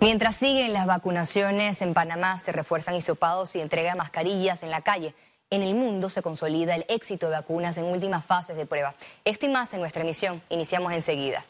[0.00, 4.82] Mientras siguen las vacunaciones en Panamá, se refuerzan hisopados y entrega de mascarillas en la
[4.82, 5.12] calle.
[5.50, 8.94] En el mundo se consolida el éxito de vacunas en últimas fases de prueba.
[9.24, 10.40] Esto y más en nuestra emisión.
[10.50, 11.44] Iniciamos enseguida.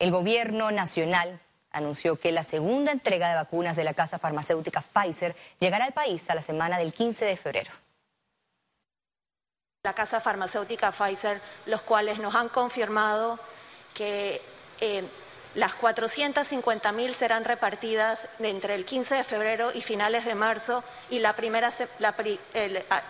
[0.00, 1.38] El gobierno nacional
[1.70, 6.28] anunció que la segunda entrega de vacunas de la casa farmacéutica Pfizer llegará al país
[6.28, 7.70] a la semana del 15 de febrero.
[9.84, 13.38] La casa farmacéutica Pfizer, los cuales nos han confirmado
[13.94, 14.42] que
[14.80, 15.04] eh,
[15.54, 21.18] las 450 mil serán repartidas entre el 15 de febrero y finales de marzo y
[21.18, 21.70] la primera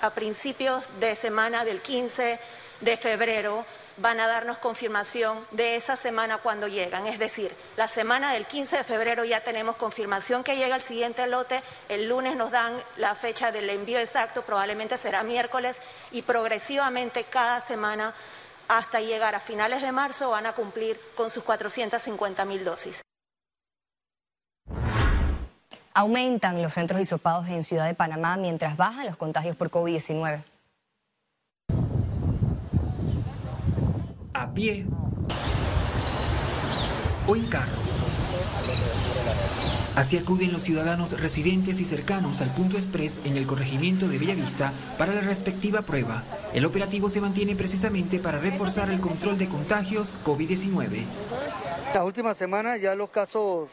[0.00, 2.40] a, principios de semana del 15
[2.80, 3.66] de febrero
[3.98, 7.06] van a darnos confirmación de esa semana cuando llegan.
[7.06, 11.26] Es decir, la semana del 15 de febrero ya tenemos confirmación que llega el siguiente
[11.26, 15.76] lote, el lunes nos dan la fecha del envío exacto, probablemente será miércoles
[16.12, 18.14] y progresivamente cada semana
[18.70, 23.02] hasta llegar a finales de marzo van a cumplir con sus 450 mil dosis.
[25.92, 30.44] Aumentan los centros hisopados en Ciudad de Panamá mientras bajan los contagios por COVID-19.
[34.34, 34.86] A pie
[37.26, 37.72] o en carro.
[39.96, 44.72] Así acuden los ciudadanos residentes y cercanos al punto express en el corregimiento de Bellavista
[44.96, 46.22] para la respectiva prueba.
[46.54, 51.02] El operativo se mantiene precisamente para reforzar el control de contagios COVID-19.
[51.92, 53.68] La última semana ya los casos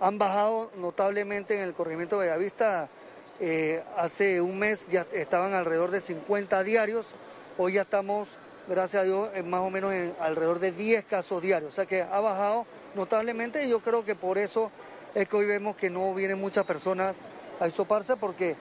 [0.00, 2.88] han bajado notablemente en el corregimiento de Bellavista.
[3.40, 7.06] Eh, hace un mes ya estaban alrededor de 50 diarios,
[7.56, 8.28] hoy ya estamos,
[8.68, 11.86] gracias a Dios, en más o menos en alrededor de 10 casos diarios, o sea
[11.86, 14.70] que ha bajado notablemente y yo creo que por eso
[15.14, 17.16] es que hoy vemos que no vienen muchas personas
[17.60, 18.56] a isoparse porque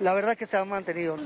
[0.00, 1.16] la verdad es que se han mantenido.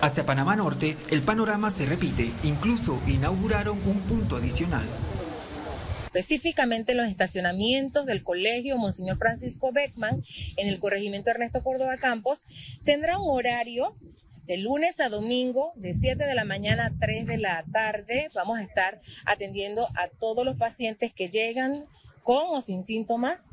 [0.00, 2.30] Hacia Panamá Norte, el panorama se repite.
[2.42, 4.86] Incluso inauguraron un punto adicional.
[6.06, 10.24] Específicamente los estacionamientos del colegio Monseñor Francisco Beckman
[10.56, 12.44] en el corregimiento Ernesto Córdoba Campos
[12.84, 13.94] tendrá un horario
[14.46, 18.28] de lunes a domingo, de 7 de la mañana a 3 de la tarde.
[18.34, 21.84] Vamos a estar atendiendo a todos los pacientes que llegan
[22.26, 23.46] con o sin síntomas.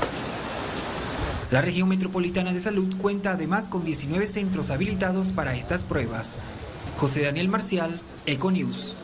[1.51, 6.33] La región metropolitana de salud cuenta además con 19 centros habilitados para estas pruebas.
[6.97, 8.95] José Daniel Marcial, Econews.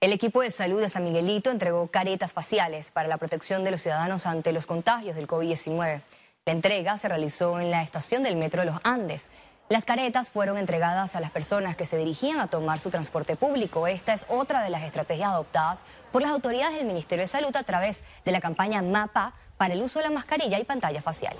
[0.00, 3.80] El equipo de salud de San Miguelito entregó caretas faciales para la protección de los
[3.80, 6.02] ciudadanos ante los contagios del COVID-19.
[6.44, 9.30] La entrega se realizó en la estación del Metro de los Andes.
[9.68, 13.88] Las caretas fueron entregadas a las personas que se dirigían a tomar su transporte público.
[13.88, 15.82] Esta es otra de las estrategias adoptadas
[16.12, 19.82] por las autoridades del Ministerio de Salud a través de la campaña MAPA para el
[19.82, 21.34] uso de la mascarilla y pantalla facial.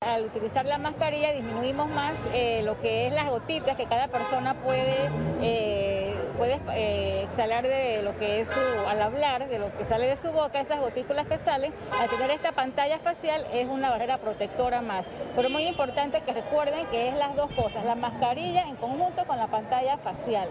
[0.00, 4.54] Al utilizar la mascarilla disminuimos más eh, lo que es las gotitas que cada persona
[4.54, 5.10] puede,
[5.42, 5.91] eh,
[6.32, 10.16] puede eh, exhalar de lo que es su, al hablar, de lo que sale de
[10.16, 11.72] su boca, esas gotículas que salen.
[11.92, 15.04] Al tener esta pantalla facial es una barrera protectora más.
[15.34, 19.24] Pero es muy importante que recuerden que es las dos cosas, la mascarilla en conjunto
[19.26, 20.48] con la pantalla facial.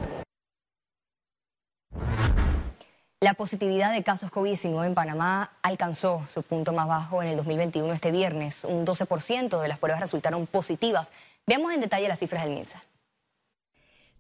[3.24, 7.94] La positividad de casos COVID-19 en Panamá alcanzó su punto más bajo en el 2021
[7.94, 8.64] este viernes.
[8.64, 11.12] Un 12% de las pruebas resultaron positivas.
[11.46, 12.81] Veamos en detalle las cifras del MINSA.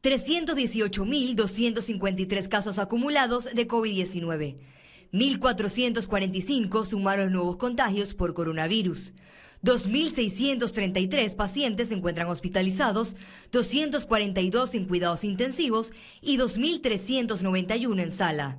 [0.03, 4.55] 318.253 casos acumulados de COVID-19.
[5.13, 9.13] 1.445 sumaron nuevos contagios por coronavirus.
[9.63, 13.15] 2.633 pacientes se encuentran hospitalizados,
[13.51, 18.57] 242 en cuidados intensivos y 2.391 en sala.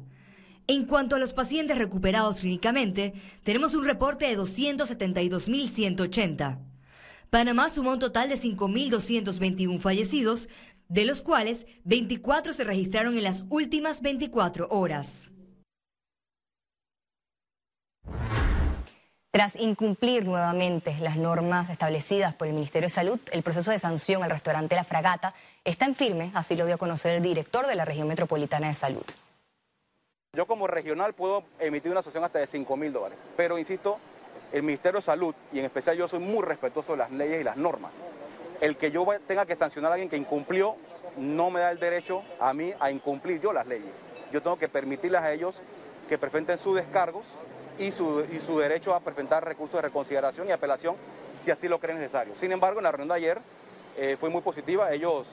[0.69, 6.60] En cuanto a los pacientes recuperados clínicamente, tenemos un reporte de 272.180.
[7.30, 10.48] Panamá sumó un total de 5.221 fallecidos,
[10.92, 15.32] de los cuales 24 se registraron en las últimas 24 horas.
[19.30, 24.22] Tras incumplir nuevamente las normas establecidas por el Ministerio de Salud, el proceso de sanción
[24.22, 27.74] al restaurante La Fragata está en firme, así lo dio a conocer el director de
[27.74, 29.04] la región metropolitana de salud.
[30.36, 33.98] Yo como regional puedo emitir una sanción hasta de 5 mil dólares, pero insisto,
[34.53, 37.44] el Ministerio de Salud y en especial yo soy muy respetuoso de las leyes y
[37.44, 37.92] las normas.
[38.62, 40.76] El que yo tenga que sancionar a alguien que incumplió
[41.16, 43.92] no me da el derecho a mí a incumplir yo las leyes.
[44.30, 45.60] Yo tengo que permitirles a ellos
[46.09, 47.26] que presenten sus descargos
[47.76, 48.24] y su,
[48.60, 50.94] derecho a presentar recursos de reconsideración y apelación
[51.34, 52.36] si así lo creen necesario.
[52.36, 53.41] Sin embargo, en la reunión de ayer
[53.97, 55.26] eh, fue muy positiva, ellos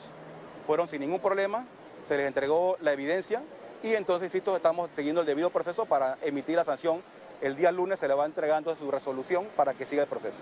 [0.65, 1.67] fueron sin ningún problema,
[2.07, 3.43] se les entregó la evidencia
[3.83, 7.03] y entonces, estamos siguiendo el debido proceso para emitir la sanción.
[7.41, 10.41] El día lunes se le va entregando su resolución para que siga el proceso.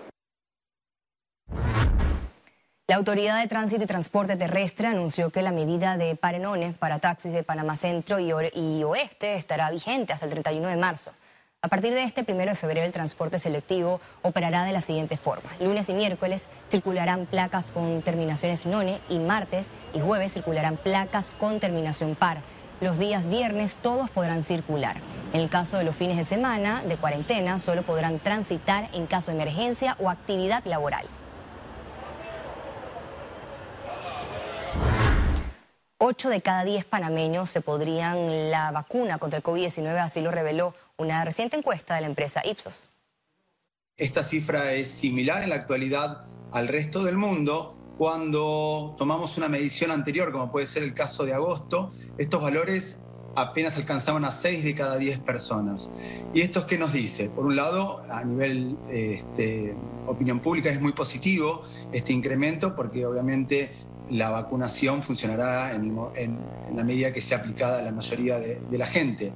[2.90, 7.34] La Autoridad de Tránsito y Transporte Terrestre anunció que la medida de parenones para taxis
[7.34, 11.12] de Panamá Centro y, Oeste estará vigente hasta el 31 de marzo.
[11.60, 15.50] A partir de este primero de febrero, el transporte selectivo operará de la siguiente forma.
[15.60, 21.60] Lunes y miércoles circularán placas con terminaciones NONE y martes y jueves circularán placas con
[21.60, 22.40] terminación par.
[22.80, 24.96] Los días viernes todos podrán circular.
[25.34, 29.30] En el caso de los fines de semana de cuarentena, solo podrán transitar en caso
[29.30, 31.04] de emergencia o actividad laboral.
[36.00, 40.74] 8 de cada 10 panameños se podrían la vacuna contra el COVID-19, así lo reveló
[40.96, 42.88] una reciente encuesta de la empresa Ipsos.
[43.96, 47.76] Esta cifra es similar en la actualidad al resto del mundo.
[47.98, 53.00] Cuando tomamos una medición anterior, como puede ser el caso de agosto, estos valores
[53.40, 55.90] apenas alcanzaban a 6 de cada 10 personas.
[56.34, 57.30] ¿Y esto es qué nos dice?
[57.30, 59.74] Por un lado, a nivel este,
[60.06, 61.62] opinión pública es muy positivo
[61.92, 63.70] este incremento porque obviamente
[64.10, 65.96] la vacunación funcionará en,
[66.74, 69.32] la medida que sea aplicada a la mayoría de, la gente.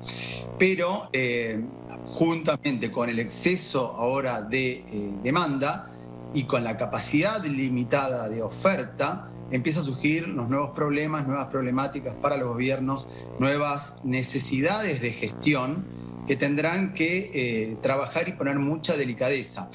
[0.58, 1.62] Pero eh,
[2.08, 4.84] juntamente con el exceso ahora de eh,
[5.22, 5.90] demanda
[6.34, 12.14] y con la capacidad limitada de oferta, empieza a surgir los nuevos problemas, nuevas problemáticas
[12.14, 13.08] para los gobiernos,
[13.38, 15.86] nuevas necesidades de gestión
[16.26, 19.68] que tendrán que eh, trabajar y poner mucha delicadeza.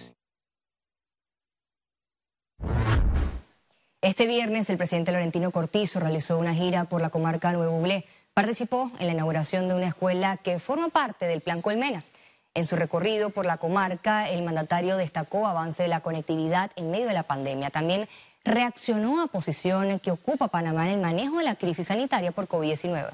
[4.02, 8.06] Este viernes el presidente Laurentino Cortizo realizó una gira por la comarca Nuevo Ublé.
[8.34, 12.04] Participó en la inauguración de una escuela que forma parte del Plan Colmena.
[12.54, 17.08] En su recorrido por la comarca, el mandatario destacó avance de la conectividad en medio
[17.08, 17.70] de la pandemia.
[17.70, 18.08] También
[18.48, 23.12] reaccionó a posición que ocupa Panamá en el manejo de la crisis sanitaria por COVID-19.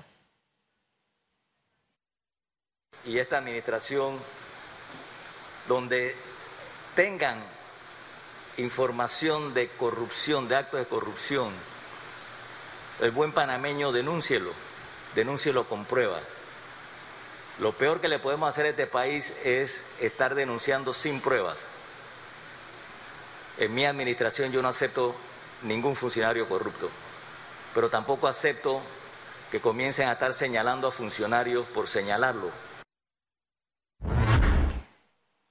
[3.05, 4.17] Y esta administración,
[5.67, 6.15] donde
[6.95, 7.43] tengan
[8.57, 11.51] información de corrupción, de actos de corrupción,
[13.01, 14.51] el buen panameño denúncielo,
[15.15, 16.21] denúncielo con pruebas.
[17.59, 21.57] Lo peor que le podemos hacer a este país es estar denunciando sin pruebas.
[23.57, 25.13] En mi administración yo no acepto
[25.61, 26.89] ningún funcionario corrupto,
[27.73, 28.81] pero tampoco acepto
[29.51, 32.49] que comiencen a estar señalando a funcionarios por señalarlo.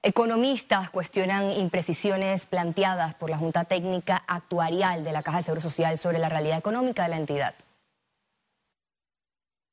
[0.05, 5.97] Economistas cuestionan imprecisiones planteadas por la Junta Técnica Actuarial de la Caja de Seguro Social
[5.97, 7.55] sobre la realidad económica de la entidad.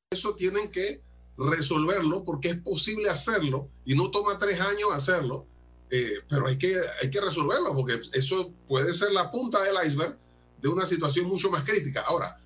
[0.09, 1.01] Eso tienen que
[1.37, 5.47] resolverlo porque es posible hacerlo y no toma tres años hacerlo,
[5.91, 10.17] eh, pero hay que, hay que resolverlo porque eso puede ser la punta del iceberg
[10.61, 12.01] de una situación mucho más crítica.
[12.01, 12.37] Ahora,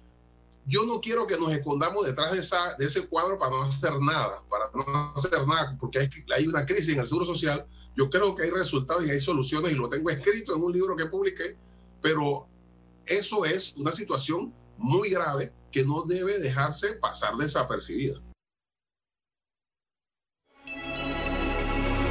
[0.66, 3.94] yo no quiero que nos escondamos detrás de, esa, de ese cuadro para no hacer
[4.02, 7.66] nada, para no hacer nada, porque hay, hay una crisis en el Seguro Social
[7.96, 10.96] yo creo que hay resultados y hay soluciones y lo tengo escrito en un libro
[10.96, 11.58] que publiqué,
[12.02, 12.48] pero
[13.06, 18.22] eso es una situación muy grave que no debe dejarse pasar desapercibida.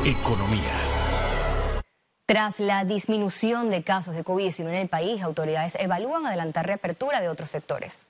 [0.04, 0.83] Economía.
[2.26, 7.28] Tras la disminución de casos de COVID-19 en el país, autoridades evalúan adelantar reapertura de
[7.28, 8.06] otros sectores.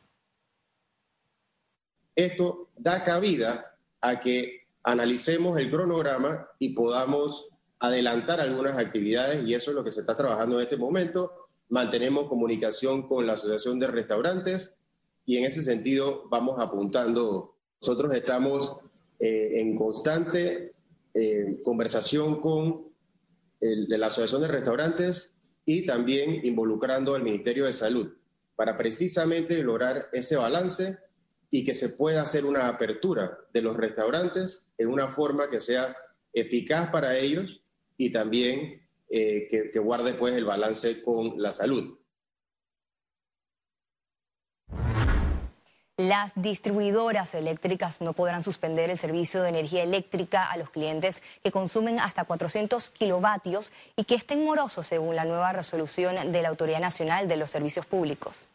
[2.14, 7.48] Esto da cabida a que analicemos el cronograma y podamos
[7.80, 11.32] adelantar algunas actividades y eso es lo que se está trabajando en este momento.
[11.70, 14.74] Mantenemos comunicación con la Asociación de Restaurantes
[15.26, 17.56] y en ese sentido vamos apuntando.
[17.80, 18.78] Nosotros estamos
[19.18, 20.72] eh, en constante
[21.14, 22.93] eh, conversación con
[23.88, 28.12] la Asociación de Restaurantes y también involucrando al Ministerio de Salud
[28.56, 30.98] para precisamente lograr ese balance
[31.50, 35.96] y que se pueda hacer una apertura de los restaurantes en una forma que sea
[36.32, 37.62] eficaz para ellos
[37.96, 41.96] y también eh, que, guarde pues el balance con la salud.
[45.96, 51.52] Las distribuidoras eléctricas no podrán suspender el servicio de energía eléctrica a los clientes que
[51.52, 56.80] consumen hasta 400 kilovatios y que estén morosos según la nueva resolución de la Autoridad
[56.80, 58.48] Nacional de los Servicios Públicos.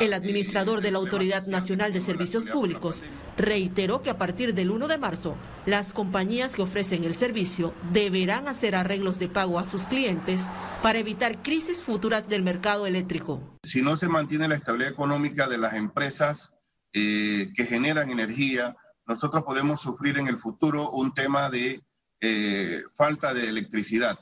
[0.00, 3.02] El administrador de la Autoridad Nacional de Servicios Públicos
[3.36, 8.48] reiteró que a partir del 1 de marzo, las compañías que ofrecen el servicio deberán
[8.48, 10.42] hacer arreglos de pago a sus clientes
[10.82, 13.58] para evitar crisis futuras del mercado eléctrico.
[13.62, 16.52] Si no se mantiene la estabilidad económica de las empresas
[16.94, 21.82] eh, que generan energía, nosotros podemos sufrir en el futuro un tema de
[22.20, 24.18] eh, falta de electricidad.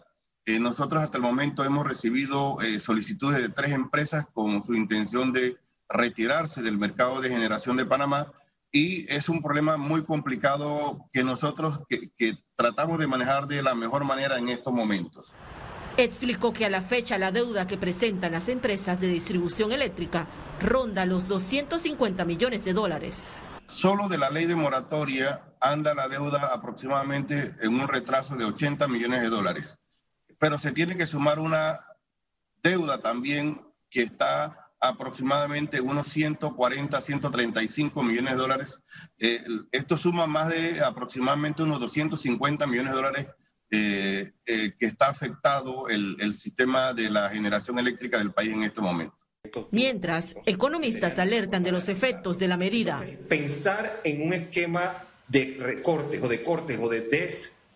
[0.48, 5.32] Eh, nosotros hasta el momento hemos recibido eh, solicitudes de tres empresas con su intención
[5.32, 5.56] de
[5.88, 8.28] retirarse del mercado de generación de Panamá
[8.70, 14.04] y es un problema muy complicado que nosotros que, tratamos de manejar de la mejor
[14.04, 15.34] manera en estos momentos.
[15.96, 20.28] Explicó que a la fecha la deuda que presentan las empresas de distribución eléctrica
[20.60, 23.24] ronda los 250 millones de dólares.
[23.66, 28.86] Solo de la ley de moratoria anda la deuda aproximadamente en un retraso de 80
[28.86, 29.78] millones de dólares.
[30.38, 31.80] Pero se tiene que sumar una
[32.62, 38.80] deuda también que está aproximadamente unos 140, 135 millones de dólares.
[39.18, 43.28] Eh, esto suma más de aproximadamente unos 250 millones de dólares
[43.70, 48.62] eh, eh, que está afectado el, el sistema de la generación eléctrica del país en
[48.62, 49.16] este momento.
[49.70, 53.00] Mientras, economistas alertan de los efectos de la medida.
[53.28, 57.00] Pensar en un esquema de recortes o de cortes o de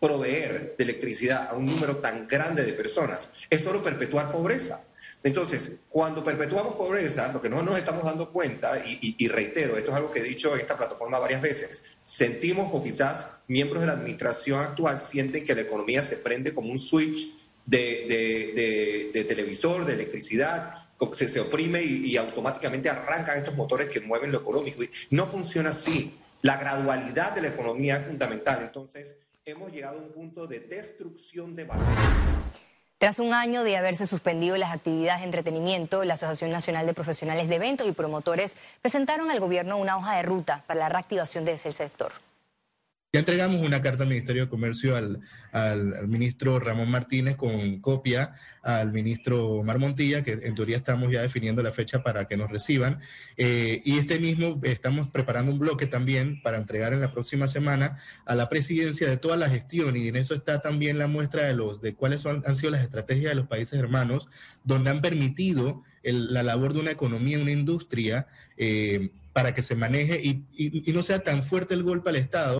[0.01, 4.85] desproveer de electricidad a un número tan grande de personas es solo perpetuar pobreza.
[5.23, 9.97] Entonces, cuando perpetuamos pobreza, lo que no nos estamos dando cuenta, y, reitero, esto es
[9.97, 13.93] algo que he dicho en esta plataforma varias veces, sentimos o quizás miembros de la
[13.93, 19.93] administración actual sienten que la economía se prende como un switch de, de televisor, de
[19.93, 24.83] electricidad, se, se oprime y, automáticamente arrancan estos motores que mueven lo económico.
[24.83, 26.15] Y no funciona así.
[26.43, 28.61] La gradualidad de la economía es fundamental.
[28.63, 31.87] Entonces, hemos llegado a un punto de destrucción de valor.
[32.99, 37.49] Tras un año de haberse suspendido las actividades de entretenimiento, la Asociación Nacional de Profesionales
[37.49, 41.55] de Eventos y Promotores presentaron al gobierno una hoja de ruta para la reactivación de
[41.55, 42.13] ese sector.
[43.13, 45.19] Ya entregamos una carta al Ministerio de Comercio al,
[45.51, 51.21] al, ministro Ramón Martínez con copia al ministro Omar Montilla, que en teoría estamos ya
[51.21, 53.01] definiendo la fecha para que nos reciban.
[53.37, 57.99] Eh, y este mismo estamos preparando un bloque también para entregar en la próxima semana
[58.27, 61.55] a la presidencia de toda la gestión y en eso está también la muestra de,
[61.55, 64.29] los, de cuáles son, han sido las estrategias de los países hermanos,
[64.63, 68.29] donde han permitido la labor de una economía, una industria.
[68.57, 72.60] Eh, para que se maneje y, y no sea tan fuerte el golpe al Estado